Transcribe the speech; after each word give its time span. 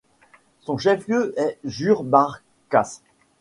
Son 0.61 0.79
chef-lieu 0.79 1.35
est 1.39 1.59
Jurbarkas. 1.63 3.03